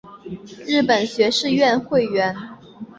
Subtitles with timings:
[0.67, 2.35] 日本学士院会员。